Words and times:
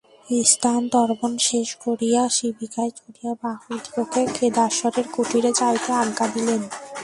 স্নান-তর্পণ 0.43 1.33
শেষ 1.41 1.69
করিয়া 1.83 2.21
শিবিকায় 2.29 2.91
চড়িয়া 2.91 3.33
বাহকদিগকে 3.41 4.21
কেদারেশ্বরের 4.35 5.07
কুটিরে 5.11 5.51
যাইতে 5.59 5.91
আজ্ঞা 5.93 6.25
দিলেন। 6.27 6.61